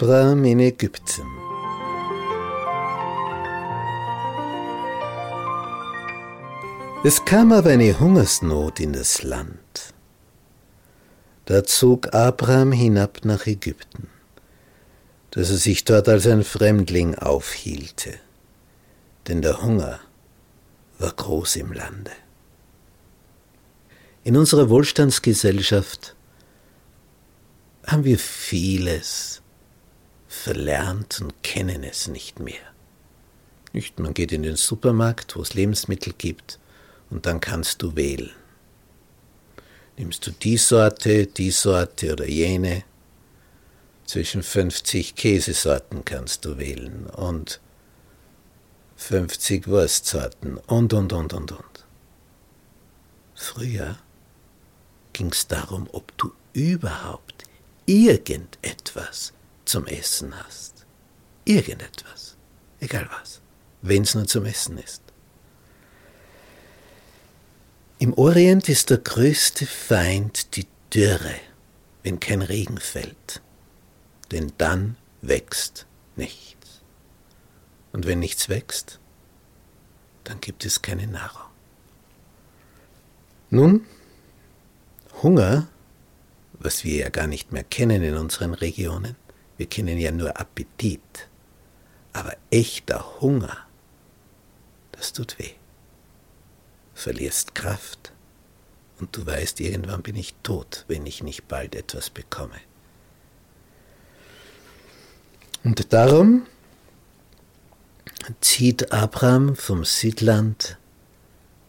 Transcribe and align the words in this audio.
Abraham 0.00 0.44
in 0.44 0.60
Ägypten. 0.60 1.26
Es 7.02 7.24
kam 7.24 7.52
aber 7.52 7.70
eine 7.70 7.98
Hungersnot 7.98 8.80
in 8.80 8.92
das 8.92 9.22
Land. 9.22 9.94
Da 11.50 11.64
zog 11.64 12.14
Abraham 12.14 12.70
hinab 12.70 13.24
nach 13.24 13.44
Ägypten, 13.48 14.06
dass 15.32 15.50
er 15.50 15.56
sich 15.56 15.82
dort 15.82 16.08
als 16.08 16.24
ein 16.28 16.44
Fremdling 16.44 17.16
aufhielte, 17.16 18.14
denn 19.26 19.42
der 19.42 19.60
Hunger 19.60 19.98
war 21.00 21.12
groß 21.12 21.56
im 21.56 21.72
Lande. 21.72 22.12
In 24.22 24.36
unserer 24.36 24.70
Wohlstandsgesellschaft 24.70 26.14
haben 27.84 28.04
wir 28.04 28.20
vieles 28.20 29.42
verlernt 30.28 31.20
und 31.20 31.42
kennen 31.42 31.82
es 31.82 32.06
nicht 32.06 32.38
mehr. 32.38 32.62
Nicht, 33.72 33.98
man 33.98 34.14
geht 34.14 34.30
in 34.30 34.44
den 34.44 34.54
Supermarkt, 34.54 35.34
wo 35.34 35.42
es 35.42 35.54
Lebensmittel 35.54 36.12
gibt, 36.16 36.60
und 37.10 37.26
dann 37.26 37.40
kannst 37.40 37.82
du 37.82 37.96
wählen. 37.96 38.30
Nimmst 40.00 40.26
du 40.26 40.30
die 40.30 40.56
Sorte, 40.56 41.26
die 41.26 41.50
Sorte 41.50 42.14
oder 42.14 42.26
jene? 42.26 42.84
Zwischen 44.06 44.42
50 44.42 45.14
Käsesorten 45.14 46.06
kannst 46.06 46.46
du 46.46 46.56
wählen 46.56 47.04
und 47.04 47.60
50 48.96 49.68
Wurstsorten 49.68 50.56
und, 50.56 50.94
und, 50.94 51.12
und, 51.12 51.34
und, 51.34 51.52
und. 51.52 51.86
Früher 53.34 53.98
ging 55.12 55.32
es 55.32 55.46
darum, 55.46 55.86
ob 55.92 56.16
du 56.16 56.32
überhaupt 56.54 57.44
irgendetwas 57.84 59.34
zum 59.66 59.86
Essen 59.86 60.34
hast. 60.34 60.86
Irgendetwas. 61.44 62.38
Egal 62.80 63.06
was. 63.20 63.42
Wenn 63.82 64.04
es 64.04 64.14
nur 64.14 64.26
zum 64.26 64.46
Essen 64.46 64.78
ist. 64.78 65.02
Im 68.02 68.14
Orient 68.14 68.70
ist 68.70 68.88
der 68.88 68.96
größte 68.96 69.66
Feind 69.66 70.56
die 70.56 70.66
Dürre, 70.94 71.34
wenn 72.02 72.18
kein 72.18 72.40
Regen 72.40 72.78
fällt. 72.78 73.42
Denn 74.32 74.54
dann 74.56 74.96
wächst 75.20 75.84
nichts. 76.16 76.80
Und 77.92 78.06
wenn 78.06 78.20
nichts 78.20 78.48
wächst, 78.48 79.00
dann 80.24 80.40
gibt 80.40 80.64
es 80.64 80.80
keine 80.80 81.08
Nahrung. 81.08 81.50
Nun, 83.50 83.84
Hunger, 85.22 85.68
was 86.54 86.84
wir 86.84 86.96
ja 86.96 87.10
gar 87.10 87.26
nicht 87.26 87.52
mehr 87.52 87.64
kennen 87.64 88.02
in 88.02 88.16
unseren 88.16 88.54
Regionen, 88.54 89.14
wir 89.58 89.66
kennen 89.66 89.98
ja 89.98 90.10
nur 90.10 90.40
Appetit. 90.40 91.28
Aber 92.14 92.34
echter 92.50 93.20
Hunger, 93.20 93.58
das 94.92 95.12
tut 95.12 95.38
weh. 95.38 95.59
Verlierst 97.00 97.54
Kraft 97.54 98.12
und 98.98 99.16
du 99.16 99.24
weißt, 99.24 99.60
irgendwann 99.60 100.02
bin 100.02 100.16
ich 100.16 100.34
tot, 100.42 100.84
wenn 100.86 101.06
ich 101.06 101.22
nicht 101.22 101.48
bald 101.48 101.74
etwas 101.74 102.10
bekomme. 102.10 102.60
Und 105.64 105.92
darum 105.94 106.46
zieht 108.42 108.92
Abraham 108.92 109.56
vom 109.56 109.84
Südland 109.84 110.76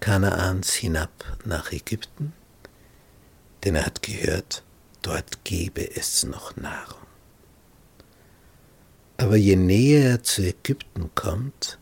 Kanaans 0.01 0.73
hinab 0.73 1.37
nach 1.45 1.71
Ägypten, 1.71 2.33
denn 3.63 3.75
er 3.75 3.85
hat 3.85 4.01
gehört, 4.01 4.63
dort 5.01 5.45
gebe 5.45 5.95
es 5.95 6.23
noch 6.23 6.57
Nahrung. 6.57 6.99
Aber 9.15 9.37
je 9.37 9.55
näher 9.55 10.09
er 10.09 10.23
zu 10.23 10.41
Ägypten 10.41 11.09
kommt, 11.15 11.77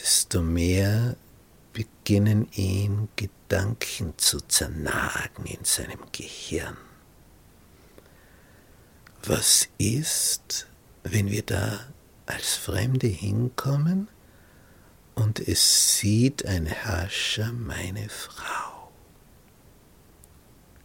desto 0.00 0.40
mehr 0.40 1.16
beginnen 1.72 2.50
ihn 2.52 3.08
Gedanken 3.16 4.14
zu 4.16 4.40
zernagen 4.40 5.46
in 5.46 5.64
seinem 5.64 6.00
Gehirn. 6.12 6.76
Was 9.24 9.68
ist, 9.78 10.66
wenn 11.02 11.30
wir 11.30 11.42
da 11.42 11.80
als 12.26 12.56
Fremde 12.56 13.06
hinkommen 13.06 14.08
und 15.14 15.40
es 15.40 15.98
sieht 15.98 16.46
ein 16.46 16.66
Herrscher 16.66 17.52
meine 17.52 18.08
Frau, 18.08 18.90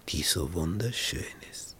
die 0.10 0.24
so 0.24 0.54
wunderschön 0.54 1.24
ist? 1.52 1.76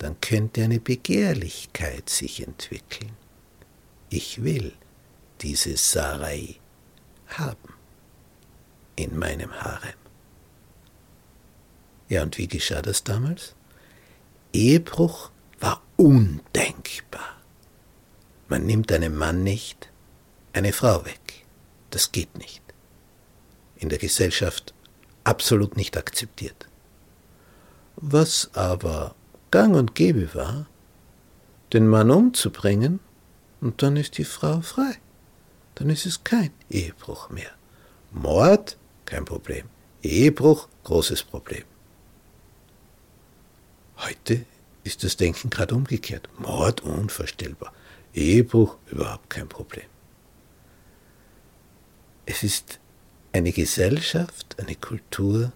dann 0.00 0.18
könnte 0.22 0.64
eine 0.64 0.80
Begehrlichkeit 0.80 2.08
sich 2.08 2.42
entwickeln. 2.42 3.12
Ich 4.08 4.42
will 4.42 4.72
diese 5.42 5.76
Sarai 5.76 6.59
haben 7.38 7.74
in 8.96 9.18
meinem 9.18 9.52
Harem. 9.52 9.94
Ja, 12.08 12.22
und 12.22 12.38
wie 12.38 12.48
geschah 12.48 12.82
das 12.82 13.04
damals? 13.04 13.54
Ehebruch 14.52 15.30
war 15.60 15.82
undenkbar. 15.96 17.36
Man 18.48 18.66
nimmt 18.66 18.90
einem 18.90 19.16
Mann 19.16 19.44
nicht 19.44 19.90
eine 20.52 20.72
Frau 20.72 21.04
weg. 21.04 21.46
Das 21.90 22.12
geht 22.12 22.36
nicht. 22.36 22.62
In 23.76 23.88
der 23.88 23.98
Gesellschaft 23.98 24.74
absolut 25.24 25.76
nicht 25.76 25.96
akzeptiert. 25.96 26.68
Was 27.96 28.50
aber 28.54 29.14
gang 29.50 29.74
und 29.74 29.94
gäbe 29.94 30.34
war, 30.34 30.66
den 31.72 31.86
Mann 31.86 32.10
umzubringen, 32.10 33.00
und 33.60 33.82
dann 33.82 33.96
ist 33.96 34.16
die 34.18 34.24
Frau 34.24 34.62
frei. 34.62 34.96
Dann 35.80 35.88
ist 35.88 36.04
es 36.04 36.22
kein 36.22 36.50
Ehebruch 36.68 37.30
mehr. 37.30 37.50
Mord, 38.12 38.76
kein 39.06 39.24
Problem. 39.24 39.64
Ehebruch, 40.02 40.68
großes 40.84 41.22
Problem. 41.22 41.64
Heute 43.96 44.44
ist 44.84 45.04
das 45.04 45.16
Denken 45.16 45.48
gerade 45.48 45.74
umgekehrt. 45.74 46.28
Mord 46.38 46.82
unvorstellbar. 46.82 47.72
Ehebruch 48.12 48.76
überhaupt 48.90 49.30
kein 49.30 49.48
Problem. 49.48 49.86
Es 52.26 52.42
ist 52.42 52.78
eine 53.32 53.50
Gesellschaft, 53.50 54.56
eine 54.58 54.74
Kultur, 54.74 55.50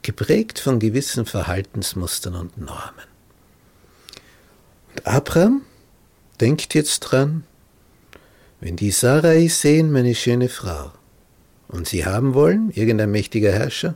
geprägt 0.00 0.58
von 0.58 0.78
gewissen 0.78 1.26
Verhaltensmustern 1.26 2.34
und 2.34 2.56
Normen. 2.56 3.08
Und 4.88 5.06
Abraham 5.06 5.66
denkt 6.40 6.72
jetzt 6.72 7.00
dran, 7.00 7.44
wenn 8.60 8.76
die 8.76 8.90
Sarai 8.90 9.48
sehen, 9.48 9.92
meine 9.92 10.14
schöne 10.14 10.48
Frau, 10.48 10.92
und 11.68 11.88
sie 11.88 12.04
haben 12.04 12.34
wollen, 12.34 12.70
irgendein 12.70 13.10
mächtiger 13.10 13.52
Herrscher, 13.52 13.94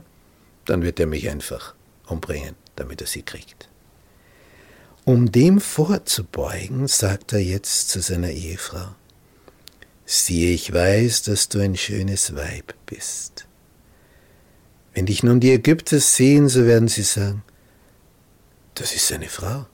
dann 0.65 0.83
wird 0.83 0.99
er 0.99 1.07
mich 1.07 1.29
einfach 1.29 1.75
umbringen, 2.07 2.55
damit 2.75 3.01
er 3.01 3.07
sie 3.07 3.21
kriegt. 3.21 3.69
Um 5.05 5.31
dem 5.31 5.59
vorzubeugen, 5.59 6.87
sagt 6.87 7.33
er 7.33 7.39
jetzt 7.39 7.89
zu 7.89 8.01
seiner 8.01 8.31
Ehefrau, 8.31 8.95
siehe, 10.05 10.51
ich 10.51 10.73
weiß, 10.73 11.23
dass 11.23 11.49
du 11.49 11.59
ein 11.59 11.77
schönes 11.77 12.35
Weib 12.35 12.73
bist. 12.85 13.47
Wenn 14.93 15.05
dich 15.05 15.23
nun 15.23 15.39
die 15.39 15.51
Ägypter 15.51 15.99
sehen, 15.99 16.49
so 16.49 16.65
werden 16.65 16.87
sie 16.87 17.03
sagen, 17.03 17.43
das 18.75 18.93
ist 18.93 19.07
seine 19.07 19.29
Frau. 19.29 19.65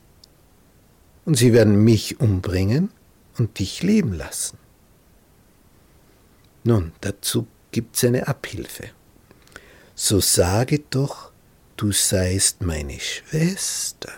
Und 1.25 1.36
sie 1.36 1.54
werden 1.54 1.83
mich 1.83 2.19
umbringen 2.19 2.92
und 3.38 3.59
dich 3.59 3.81
leben 3.81 4.13
lassen. 4.13 4.57
Nun, 6.65 6.91
dazu 7.00 7.47
gibt 7.71 7.95
es 7.95 8.03
eine 8.03 8.27
Abhilfe. 8.27 8.89
So 9.95 10.19
sage 10.19 10.79
doch, 10.89 11.31
du 11.77 11.94
seist 11.94 12.62
meine 12.62 13.00
Schwester, 13.00 14.12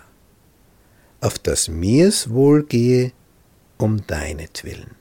auf 1.22 1.38
dass 1.38 1.68
mir's 1.68 2.32
wohlgehe 2.32 3.12
um 3.78 4.08
deinetwillen, 4.08 4.96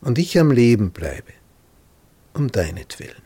und 0.00 0.18
ich 0.18 0.36
am 0.38 0.50
Leben 0.50 0.90
bleibe 0.90 1.32
um 2.32 2.50
deinetwillen 2.50 3.22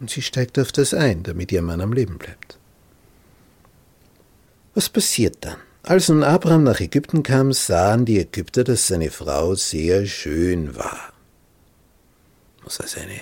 und 0.00 0.10
sie 0.10 0.20
steigt 0.20 0.58
auf 0.58 0.70
das 0.70 0.92
ein, 0.92 1.22
damit 1.22 1.50
ihr 1.50 1.62
Mann 1.62 1.80
am 1.80 1.94
Leben 1.94 2.18
bleibt. 2.18 2.58
Was 4.74 4.90
passiert 4.90 5.38
dann? 5.40 5.56
Als 5.82 6.10
nun 6.10 6.22
Abraham 6.22 6.64
nach 6.64 6.80
Ägypten 6.80 7.22
kam, 7.22 7.54
sahen 7.54 8.04
die 8.04 8.18
Ägypter, 8.18 8.64
dass 8.64 8.86
seine 8.86 9.10
Frau 9.10 9.54
sehr 9.54 10.04
schön 10.04 10.76
war. 10.76 11.13
Muss 12.64 12.80
also 12.80 13.00
eine 13.00 13.20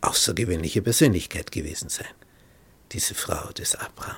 außergewöhnliche 0.00 0.82
Persönlichkeit 0.82 1.52
gewesen 1.52 1.88
sein, 1.88 2.08
diese 2.92 3.14
Frau 3.14 3.52
des 3.52 3.74
Abraham. 3.74 4.16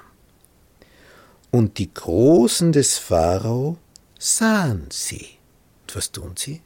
Und 1.51 1.79
die 1.79 1.93
Großen 1.93 2.73
des 2.73 2.99
Pharao 2.99 3.79
sahen 4.19 4.89
sie. 4.91 5.39
Und 5.83 5.97
was 5.97 6.13
tun 6.13 6.35
sie? 6.37 6.63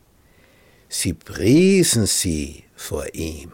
Sie 0.88 1.14
priesen 1.14 2.06
sie 2.06 2.64
vor 2.74 3.14
ihm. 3.14 3.52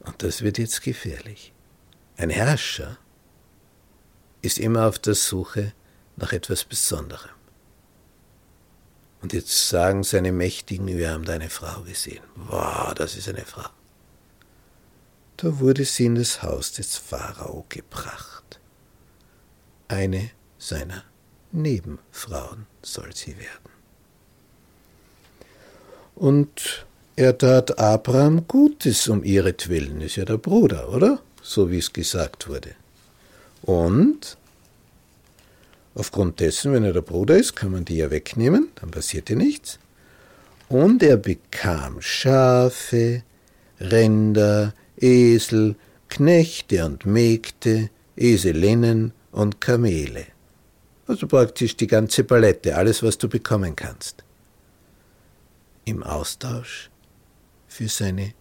Und 0.00 0.22
das 0.22 0.42
wird 0.42 0.58
jetzt 0.58 0.82
gefährlich. 0.82 1.52
Ein 2.16 2.30
Herrscher 2.30 2.98
ist 4.42 4.58
immer 4.58 4.86
auf 4.86 4.98
der 4.98 5.14
Suche 5.14 5.72
nach 6.16 6.32
etwas 6.32 6.64
Besonderem. 6.64 7.30
Und 9.26 9.32
jetzt 9.32 9.70
sagen 9.70 10.04
seine 10.04 10.30
Mächtigen, 10.30 10.86
wir 10.86 11.10
haben 11.10 11.24
deine 11.24 11.50
Frau 11.50 11.80
gesehen. 11.80 12.22
Wow, 12.36 12.94
das 12.94 13.16
ist 13.16 13.28
eine 13.28 13.44
Frau. 13.44 13.68
Da 15.36 15.58
wurde 15.58 15.84
sie 15.84 16.04
in 16.04 16.14
das 16.14 16.44
Haus 16.44 16.70
des 16.70 16.96
Pharao 16.96 17.66
gebracht. 17.68 18.60
Eine 19.88 20.30
seiner 20.58 21.02
Nebenfrauen 21.50 22.66
soll 22.82 23.16
sie 23.16 23.36
werden. 23.36 23.72
Und 26.14 26.86
er 27.16 27.36
tat 27.36 27.80
Abraham 27.80 28.46
Gutes 28.46 29.08
um 29.08 29.24
ihretwillen, 29.24 30.02
ist 30.02 30.14
ja 30.14 30.24
der 30.24 30.38
Bruder, 30.38 30.90
oder? 30.90 31.20
So 31.42 31.68
wie 31.72 31.78
es 31.78 31.92
gesagt 31.92 32.48
wurde. 32.48 32.76
Und 33.62 34.38
aufgrund 35.96 36.38
dessen, 36.38 36.72
wenn 36.72 36.84
er 36.84 36.92
der 36.92 37.00
Bruder 37.00 37.36
ist, 37.36 37.56
kann 37.56 37.72
man 37.72 37.84
die 37.84 37.96
ja 37.96 38.10
wegnehmen, 38.10 38.68
dann 38.76 38.90
passierte 38.92 39.34
nichts. 39.34 39.78
Und 40.68 41.02
er 41.02 41.16
bekam 41.16 42.00
Schafe, 42.00 43.22
Rinder, 43.80 44.74
Esel, 44.96 45.74
Knechte 46.08 46.84
und 46.84 47.06
Mägde, 47.06 47.90
Eselinnen 48.16 49.12
und 49.32 49.60
Kamele. 49.60 50.26
Also 51.06 51.26
praktisch 51.26 51.76
die 51.76 51.86
ganze 51.86 52.24
Palette, 52.24 52.76
alles, 52.76 53.02
was 53.02 53.18
du 53.18 53.28
bekommen 53.28 53.76
kannst. 53.76 54.24
Im 55.84 56.02
Austausch 56.02 56.90
für 57.68 57.88
seine 57.88 58.32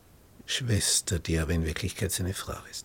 Schwester, 0.45 1.19
die 1.19 1.37
aber 1.37 1.53
in 1.53 1.65
Wirklichkeit 1.65 2.11
seine 2.11 2.33
Frau 2.33 2.57
ist. 2.71 2.84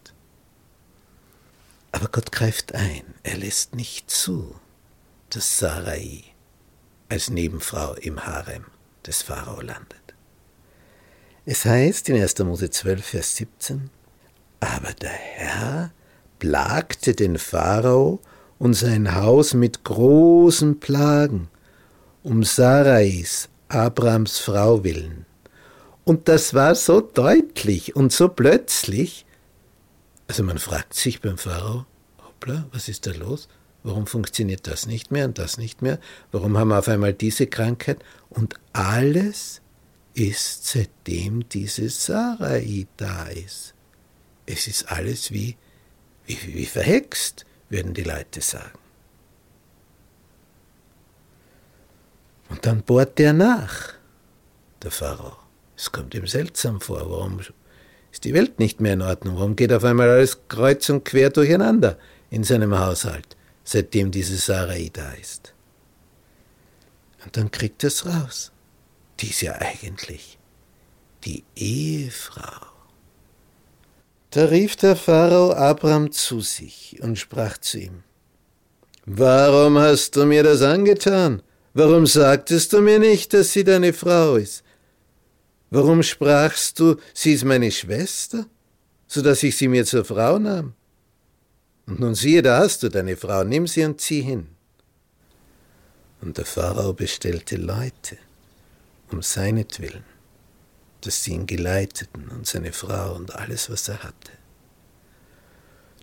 Aber 2.01 2.09
Gott 2.09 2.33
greift 2.33 2.75
ein, 2.75 3.03
er 3.25 3.37
lässt 3.37 3.75
nicht 3.75 4.11
zu, 4.11 4.55
dass 5.29 5.59
Sarai 5.59 6.25
als 7.11 7.29
Nebenfrau 7.29 7.93
im 7.93 8.25
Harem 8.25 8.65
des 9.07 9.21
Pharao 9.21 9.61
landet. 9.61 10.15
Es 11.45 11.67
heißt 11.67 12.09
in 12.09 12.19
1. 12.19 12.39
Mose 12.39 12.71
12, 12.71 13.05
Vers 13.05 13.37
17, 13.37 13.91
aber 14.61 14.95
der 14.95 15.11
Herr 15.11 15.93
plagte 16.39 17.15
den 17.15 17.37
Pharao 17.37 18.21
und 18.59 18.73
sein 18.73 19.15
Haus 19.15 19.53
mit 19.53 19.85
großen 19.85 20.81
Plagen, 20.81 21.51
um 22.23 22.45
Sarais, 22.45 23.51
Abrams 23.69 24.39
Frau 24.39 24.85
willen. 24.85 25.27
Und 26.05 26.29
das 26.29 26.55
war 26.55 26.75
so 26.77 27.03
deutlich 27.03 27.95
und 27.95 28.11
so 28.11 28.31
plötzlich. 28.31 29.27
Also 30.29 30.43
man 30.45 30.59
fragt 30.59 30.95
sich 30.95 31.21
beim 31.21 31.37
Pharao, 31.37 31.85
hoppla, 32.41 32.67
was 32.73 32.89
ist 32.89 33.07
da 33.07 33.13
los? 33.13 33.49
Warum 33.83 34.07
funktioniert 34.07 34.67
das 34.67 34.87
nicht 34.87 35.11
mehr 35.11 35.25
und 35.25 35.39
das 35.39 35.57
nicht 35.57 35.83
mehr? 35.83 35.99
Warum 36.33 36.59
haben 36.59 36.69
wir 36.69 36.79
auf 36.79 36.89
einmal 36.89 37.13
diese 37.13 37.47
Krankheit? 37.47 37.99
Und 38.29 38.55
alles 38.73 39.63
ist, 40.15 40.67
seitdem 40.67 41.49
diese 41.49 41.89
Sarai 41.89 42.87
da 42.97 43.27
ist. 43.27 43.75
Es 44.45 44.67
ist 44.67 44.91
alles 44.91 45.33
wie, 45.33 45.57
wie, 46.27 46.39
wie 46.55 46.67
verhext, 46.67 47.47
würden 47.71 47.95
die 47.95 48.03
Leute 48.03 48.41
sagen. 48.41 48.79
Und 52.51 52.67
dann 52.67 52.83
bohrt 52.83 53.19
der 53.19 53.33
nach, 53.33 53.95
der 54.83 54.91
Pharao. 54.91 55.37
Es 55.77 55.93
kommt 55.93 56.15
ihm 56.15 56.27
seltsam 56.27 56.81
vor, 56.81 57.09
warum 57.09 57.41
ist 58.11 58.25
die 58.25 58.35
Welt 58.35 58.59
nicht 58.59 58.81
mehr 58.81 58.95
in 58.95 59.03
Ordnung? 59.03 59.37
Warum 59.37 59.57
geht 59.57 59.73
auf 59.73 59.85
einmal 59.85 60.11
alles 60.11 60.49
kreuz 60.49 60.91
und 60.91 61.05
quer 61.05 61.31
durcheinander 61.31 61.97
in 62.31 62.45
seinem 62.45 62.79
Haushalt, 62.79 63.37
seitdem 63.65 64.11
diese 64.11 64.37
Sarai 64.37 64.91
da 64.93 65.13
ist? 65.13 65.55
Und 67.25 67.37
dann 67.37 67.51
kriegt 67.51 67.85
er 67.85 67.89
es 67.89 68.07
raus 68.07 68.53
die 69.21 69.31
ist 69.31 69.43
ja 69.43 69.55
eigentlich 69.61 70.39
die 71.25 71.45
Ehefrau. 71.55 72.67
Da 74.31 74.45
rief 74.47 74.77
der 74.77 74.97
Pharao 74.97 75.53
Abraham 75.53 76.13
zu 76.13 76.41
sich 76.41 76.99
und 77.03 77.19
sprach 77.19 77.59
zu 77.59 77.79
ihm, 77.79 78.03
Warum 79.05 79.79
hast 79.79 80.17
du 80.17 80.25
mir 80.25 80.43
das 80.43 80.63
angetan? 80.63 81.43
Warum 81.75 82.07
sagtest 82.07 82.73
du 82.73 82.81
mir 82.81 82.99
nicht, 82.99 83.33
dass 83.33 83.53
sie 83.53 83.65
deine 83.65 83.93
Frau 83.93 84.37
ist? 84.37 84.63
Warum 85.71 86.03
sprachst 86.03 86.79
du, 86.79 86.97
sie 87.13 87.33
ist 87.33 87.45
meine 87.45 87.71
Schwester, 87.71 88.47
so 89.07 89.23
dass 89.23 89.43
ich 89.43 89.57
sie 89.57 89.69
mir 89.69 89.85
zur 89.85 90.05
Frau 90.05 90.39
nahm? 90.39 90.75
Und 91.91 91.99
nun 91.99 92.15
siehe, 92.15 92.41
da 92.41 92.59
hast 92.59 92.85
du 92.85 92.89
deine 92.89 93.17
Frau, 93.17 93.43
nimm 93.43 93.67
sie 93.67 93.85
und 93.85 94.01
zieh 94.01 94.23
hin. 94.23 94.47
Und 96.21 96.39
der 96.39 96.47
Pharao 96.47 96.93
bestellte 96.93 97.57
Leute 97.57 98.17
um 99.11 99.23
seinetwillen, 99.23 100.05
dass 101.01 101.25
sie 101.25 101.33
ihn 101.33 101.47
geleiteten 101.47 102.29
und 102.29 102.47
seine 102.47 102.73
Frau 102.73 103.17
und 103.17 103.35
alles, 103.35 103.71
was 103.71 103.89
er 103.89 104.05
hatte. 104.05 104.31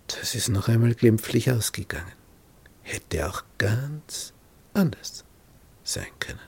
Das 0.08 0.36
ist 0.36 0.50
noch 0.50 0.68
einmal 0.68 0.94
glimpflich 0.94 1.50
ausgegangen. 1.52 2.12
Hätte 2.82 3.26
auch 3.26 3.44
ganz 3.58 4.34
anders 4.74 5.24
sein 5.86 6.12
können. 6.20 6.40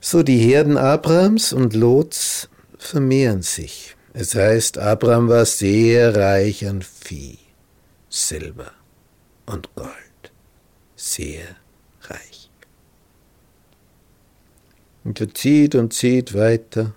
So 0.00 0.22
die 0.22 0.38
Herden 0.38 0.78
Abrahams 0.78 1.52
und 1.52 1.74
Lots 1.74 2.48
vermehren 2.78 3.42
sich. 3.42 3.96
Es 4.14 4.34
heißt, 4.34 4.76
Abraham 4.78 5.28
war 5.28 5.46
sehr 5.46 6.14
reich 6.14 6.66
an 6.66 6.82
Vieh, 6.82 7.38
Silber 8.10 8.72
und 9.46 9.74
Gold. 9.74 9.90
Sehr 10.96 11.44
reich. 12.02 12.50
Und 15.04 15.20
er 15.20 15.34
zieht 15.34 15.74
und 15.74 15.94
zieht 15.94 16.34
weiter, 16.34 16.94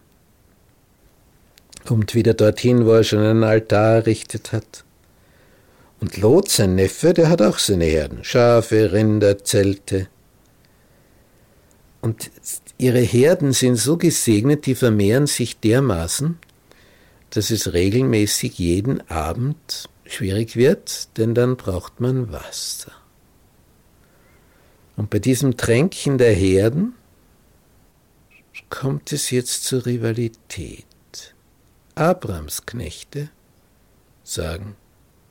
kommt 1.86 2.16
wieder 2.16 2.34
dorthin, 2.34 2.86
wo 2.86 2.92
er 2.92 3.04
schon 3.04 3.20
einen 3.20 3.44
Altar 3.44 3.96
errichtet 3.96 4.52
hat. 4.52 4.84
Und 6.02 6.18
Lot, 6.18 6.50
sein 6.50 6.76
Neffe, 6.76 7.14
der 7.14 7.30
hat 7.30 7.42
auch 7.42 7.58
seine 7.58 7.86
Herden, 7.86 8.24
Schafe, 8.24 8.92
Rinder, 8.92 9.44
Zelte. 9.44 10.08
Und 12.02 12.30
ihre 12.78 13.00
Herden 13.00 13.54
sind 13.54 13.78
so 13.78 13.98
gesegnet, 13.98 14.66
die 14.66 14.76
vermehren 14.76 15.26
sich 15.26 15.60
dermaßen, 15.60 16.38
dass 17.36 17.52
es 17.52 17.74
regelmäßig 17.74 18.58
jeden 18.60 19.10
Abend 19.10 19.90
schwierig 20.06 20.56
wird, 20.56 21.18
denn 21.18 21.36
dann 21.36 21.58
braucht 21.58 22.00
man 22.00 22.32
Wasser. 22.32 22.94
Und 24.96 25.10
bei 25.10 25.20
diesem 25.20 25.58
Tränken 25.58 26.18
der 26.18 26.34
Herden 26.34 26.94
kommt 28.70 29.12
es 29.12 29.32
jetzt 29.32 29.66
zur 29.66 29.86
Rivalität. 29.86 30.86
Abrams 31.94 32.66
Knechte 32.66 33.30
sagen, 34.24 34.78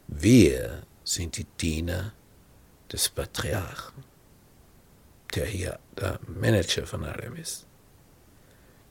wir 0.06 0.82
sind 1.04 1.38
die 1.38 1.46
Diener 1.58 2.12
des 2.92 3.08
Patriarchen, 3.08 4.04
der 5.34 5.46
hier 5.46 5.78
der 5.98 6.20
Manager 6.26 6.86
von 6.86 7.04
allem 7.04 7.36
ist. 7.36 7.64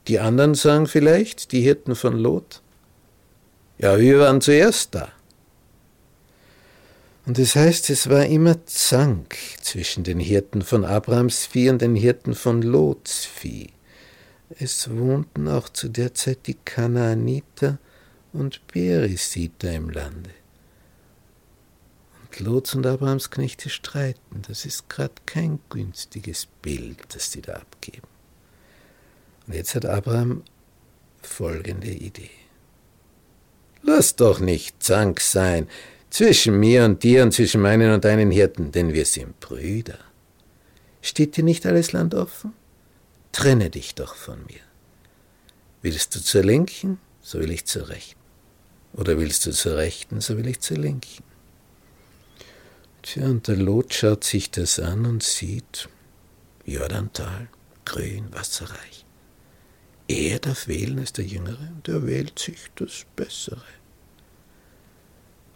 Die 0.08 0.18
anderen 0.18 0.56
sagen 0.56 0.88
vielleicht, 0.88 1.52
die 1.52 1.60
Hirten 1.60 1.94
von 1.94 2.18
Lot, 2.18 2.60
ja, 3.78 3.98
wir 3.98 4.20
waren 4.20 4.40
zuerst 4.40 4.94
da. 4.94 5.12
Und 7.26 7.38
das 7.38 7.56
heißt, 7.56 7.88
es 7.88 8.10
war 8.10 8.26
immer 8.26 8.66
Zank 8.66 9.36
zwischen 9.62 10.04
den 10.04 10.20
Hirten 10.20 10.62
von 10.62 10.84
Abrahams 10.84 11.46
Vieh 11.46 11.70
und 11.70 11.80
den 11.80 11.96
Hirten 11.96 12.34
von 12.34 12.60
Lots 12.60 13.24
Vieh. 13.24 13.70
Es 14.58 14.90
wohnten 14.90 15.48
auch 15.48 15.68
zu 15.70 15.88
der 15.88 16.12
Zeit 16.14 16.46
die 16.46 16.56
Kanaaniter 16.64 17.78
und 18.32 18.66
Beresiter 18.68 19.72
im 19.72 19.88
Lande. 19.88 20.30
Und 22.22 22.40
Lots 22.40 22.74
und 22.74 22.86
Abrahams 22.86 23.30
Knechte 23.30 23.70
streiten. 23.70 24.42
Das 24.46 24.66
ist 24.66 24.90
gerade 24.90 25.14
kein 25.24 25.60
günstiges 25.70 26.46
Bild, 26.60 26.98
das 27.14 27.32
sie 27.32 27.40
da 27.40 27.54
abgeben. 27.54 28.06
Und 29.46 29.54
jetzt 29.54 29.74
hat 29.74 29.86
Abraham 29.86 30.42
folgende 31.22 31.90
Idee. 31.90 32.43
Lass 33.86 34.16
doch 34.16 34.40
nicht 34.40 34.82
Zank 34.82 35.20
sein 35.20 35.68
zwischen 36.08 36.58
mir 36.58 36.84
und 36.84 37.02
dir 37.02 37.22
und 37.22 37.32
zwischen 37.32 37.60
meinen 37.60 37.92
und 37.92 38.04
deinen 38.04 38.30
Hirten, 38.30 38.72
denn 38.72 38.94
wir 38.94 39.04
sind 39.04 39.38
Brüder. 39.40 39.98
Steht 41.02 41.36
dir 41.36 41.44
nicht 41.44 41.66
alles 41.66 41.92
Land 41.92 42.14
offen? 42.14 42.54
trenne 43.32 43.68
dich 43.68 43.94
doch 43.94 44.14
von 44.14 44.38
mir. 44.46 44.60
Willst 45.82 46.14
du 46.14 46.22
zur 46.22 46.44
Linken, 46.44 46.98
so 47.20 47.40
will 47.40 47.50
ich 47.50 47.66
zur 47.66 47.88
Rechten. 47.88 48.20
Oder 48.94 49.18
willst 49.18 49.44
du 49.44 49.50
zur 49.50 49.76
Rechten, 49.76 50.20
so 50.20 50.38
will 50.38 50.46
ich 50.46 50.60
zur 50.60 50.78
Linken. 50.78 51.24
Tja, 53.02 53.26
und 53.26 53.48
der 53.48 53.56
Lot 53.56 53.92
schaut 53.92 54.24
sich 54.24 54.50
das 54.50 54.78
an 54.78 55.04
und 55.04 55.22
sieht 55.22 55.88
Jordantal, 56.64 57.48
grün, 57.84 58.32
wasserreich. 58.32 59.03
Er 60.08 60.38
darf 60.38 60.68
wählen 60.68 60.98
als 60.98 61.12
der 61.12 61.24
Jüngere 61.24 61.70
und 61.74 61.88
er 61.88 62.06
wählt 62.06 62.38
sich 62.38 62.70
das 62.74 63.06
Bessere. 63.16 63.62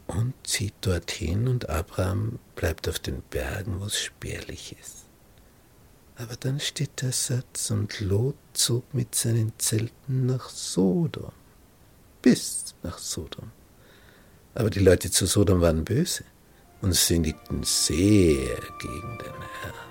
Und 0.07 0.33
zieht 0.43 0.75
dorthin 0.81 1.49
und 1.49 1.69
Abraham 1.69 2.39
bleibt 2.57 2.89
auf 2.89 2.99
den 2.99 3.21
Bergen, 3.31 3.81
wo 3.81 3.85
es 3.85 3.99
spärlich 4.01 4.75
ist. 4.81 5.05
Aber 6.17 6.35
dann 6.37 6.59
steht 6.61 7.03
der 7.03 7.13
Satz, 7.13 7.71
und 7.71 8.01
Lot 8.01 8.37
zog 8.53 8.93
mit 8.93 9.15
seinen 9.15 9.53
Zelten 9.59 10.27
nach 10.27 10.49
Sodom, 10.49 11.33
bis 12.23 12.75
nach 12.83 12.99
Sodom. 12.99 13.53
Aber 14.55 14.71
die 14.71 14.81
Leute 14.81 15.11
zu 15.11 15.27
Sodom 15.27 15.61
waren 15.61 15.85
böse 15.85 16.25
und 16.81 16.95
sündigten 16.95 17.63
sehr 17.63 18.57
gegen 18.81 19.19
den 19.19 19.43
Herrn. 19.63 19.88